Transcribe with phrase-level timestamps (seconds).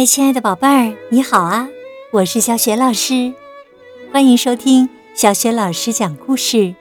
[0.00, 1.68] 嗨，亲爱的宝贝儿，你好啊！
[2.10, 3.34] 我是小雪老师，
[4.10, 6.74] 欢迎收听小雪老师讲故事，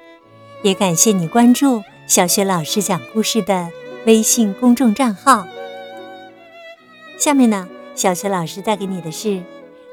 [0.61, 3.71] 也感谢你关注小雪老师讲故事的
[4.05, 5.45] 微信公众账号。
[7.17, 9.43] 下面呢，小雪老师带给你的是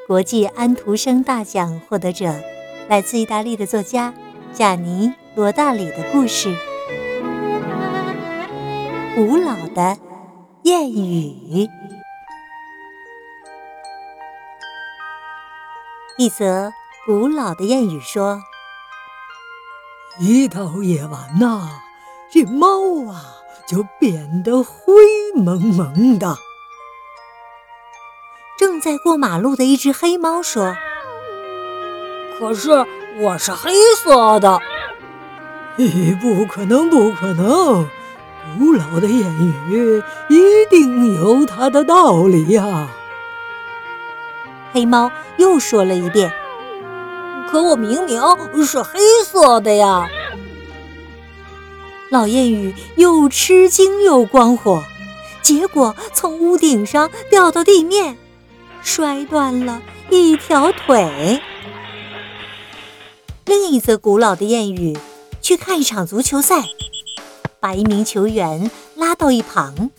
[0.07, 2.33] 国际安徒生大奖获得者，
[2.89, 4.15] 来自意大利的作家
[4.55, 6.55] 贾尼·罗大里的故事——
[9.17, 9.99] 古老的
[10.63, 11.69] 谚语。
[16.19, 16.73] 一则
[17.05, 18.43] 古老的谚语说
[20.19, 21.83] ：“一到夜晚呐，
[22.33, 23.23] 这猫啊
[23.67, 24.95] 就变得灰
[25.35, 26.39] 蒙蒙的。”
[28.59, 30.75] 正在过马路的一只黑猫说
[32.41, 32.71] ：“可是
[33.21, 34.59] 我是黑色的。
[35.77, 37.87] ”“咦，不可能，不可能！
[38.59, 42.89] 古老的谚语一定有它的道理呀。”
[44.77, 46.31] 黑猫又说了一遍
[47.49, 48.21] ：“可我明明
[48.67, 50.07] 是黑色的呀！”
[52.13, 54.85] 老谚语又吃惊又光火，
[55.41, 58.19] 结果从屋顶上掉到地面，
[58.83, 61.41] 摔断了一条腿。
[63.47, 64.95] 另一则古老的谚语：
[65.41, 66.65] 去看一场足球赛，
[67.61, 69.91] 把一名球员拉到一旁，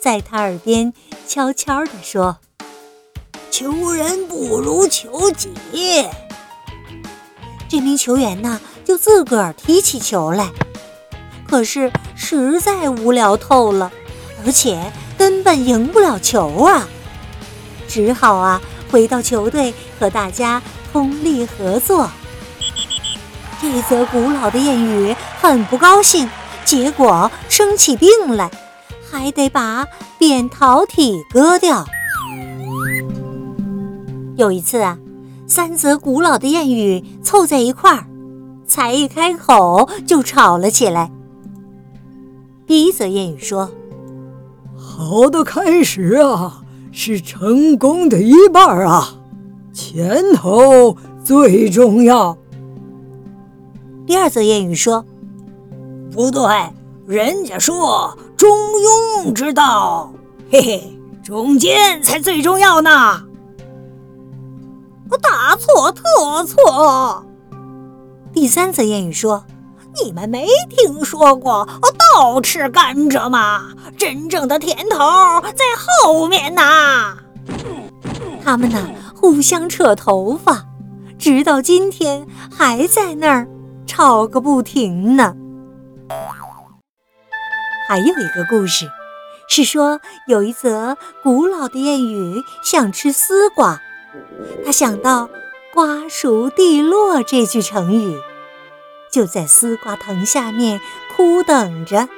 [0.00, 0.92] 在他耳边
[1.28, 2.38] 悄悄地说。
[3.58, 5.48] 求人不如求己。
[7.66, 10.50] 这名球员呢，就自个儿踢起球来，
[11.48, 13.90] 可是实在无聊透了，
[14.44, 16.86] 而且根本赢不了球啊，
[17.88, 20.60] 只好啊回到球队和大家
[20.92, 22.10] 通力合作。
[23.62, 26.28] 这则古老的谚语很不高兴，
[26.66, 28.50] 结果生起病来，
[29.10, 29.86] 还得把
[30.18, 31.86] 扁桃体割掉。
[34.36, 34.98] 有一次啊，
[35.46, 38.06] 三则古老的谚语凑在一块儿，
[38.66, 41.10] 才一开口就吵了起来。
[42.66, 43.70] 第一则谚语说
[44.76, 49.14] ：“好的开始啊，是成功的一半啊，
[49.72, 52.36] 前头最重要。”
[54.06, 55.04] 第二则谚语说
[56.12, 56.42] ：“不对，
[57.06, 58.50] 人家说中
[59.16, 60.12] 庸之道，
[60.50, 63.22] 嘿嘿，中间才最重要呢。”
[65.22, 66.02] 大错特
[66.44, 67.24] 错！
[68.32, 69.44] 第三则谚语说
[70.04, 71.66] ：“你们没听说过
[72.14, 73.68] 倒吃甘蔗吗？
[73.96, 74.98] 真正的甜头
[75.54, 77.16] 在后面呢。”
[78.44, 80.66] 他们呢，互相扯头发，
[81.18, 83.48] 直到今天还在那儿
[83.86, 85.34] 吵个不停呢。
[87.88, 88.88] 还有一个故事，
[89.48, 93.80] 是说有一则古老的谚语，想吃丝瓜。
[94.64, 95.28] 他想到
[95.72, 98.20] “瓜熟蒂落”这句成语，
[99.10, 100.80] 就在丝瓜藤下面
[101.16, 102.08] 苦等着，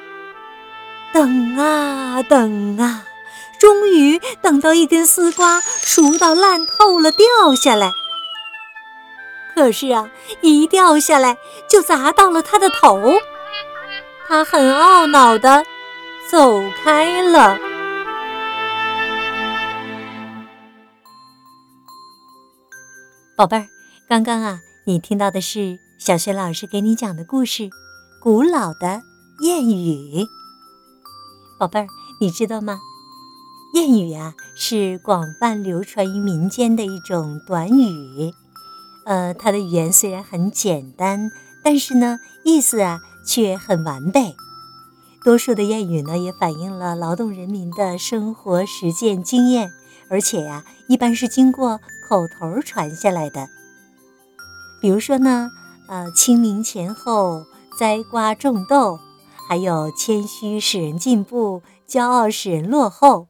[1.12, 3.04] 等啊等啊，
[3.58, 7.92] 终于等到一根丝瓜熟到烂透了，掉下来。
[9.54, 10.08] 可是啊，
[10.40, 11.36] 一掉下来
[11.68, 13.14] 就砸到了他的头，
[14.28, 15.64] 他很懊恼地
[16.30, 17.58] 走开了。
[23.38, 23.68] 宝贝儿，
[24.08, 27.62] 刚刚啊，你听到的是小学老师给你讲的故事
[28.20, 29.02] 《古老的
[29.40, 30.24] 谚语》。
[31.56, 31.86] 宝贝儿，
[32.20, 32.80] 你知道吗？
[33.72, 38.34] 谚语啊，是广泛流传于民间的一种短语。
[39.06, 41.30] 呃，它的语言虽然很简单，
[41.62, 44.34] 但是呢，意思啊却很完备。
[45.22, 49.70] 多数的谚语呢，也反映了劳动人民的生活实践经验。
[50.10, 53.48] 而且呀，一般是经过口头传下来的。
[54.80, 55.50] 比如说呢，
[55.88, 57.44] 呃，清明前后
[57.78, 58.98] 栽瓜种豆，
[59.48, 63.26] 还有谦虚使人进步，骄傲使人落后，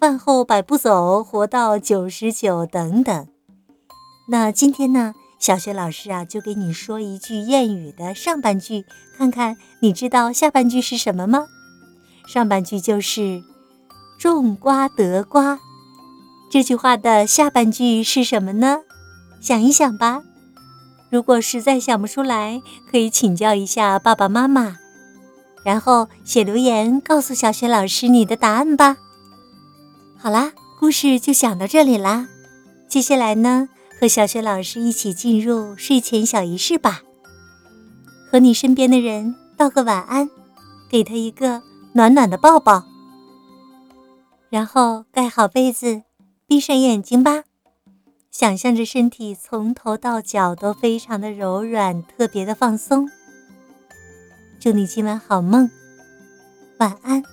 [0.00, 3.28] 饭后百步走，活到九十九等等。
[4.28, 8.84] 那今天呢，小学老师啊，就给你说一句谚语的上半句，
[9.16, 11.46] 看看你知道下半句是什么吗？
[12.26, 13.42] 上半句就是
[14.18, 15.60] “种瓜得瓜”。
[16.48, 18.80] 这句话的下半句是什么呢？
[19.40, 20.22] 想一想吧。
[21.10, 22.60] 如果实在想不出来，
[22.90, 24.76] 可以请教一下爸爸妈妈，
[25.64, 28.96] 然后写留言告诉小雪老师你的答案吧。
[30.18, 32.28] 好啦，故事就讲到这里啦。
[32.88, 33.68] 接下来呢，
[34.00, 37.02] 和小雪老师一起进入睡前小仪式吧。
[38.30, 40.28] 和你身边的人道个晚安，
[40.88, 41.62] 给他一个
[41.92, 42.84] 暖暖的抱抱，
[44.50, 46.02] 然后盖好被子。
[46.48, 47.42] 闭上眼睛吧，
[48.30, 53.10] 想象着身体从头到脚都非常的柔软，特别的放松。
[54.60, 55.68] 祝你今晚好梦，
[56.78, 57.24] 晚安。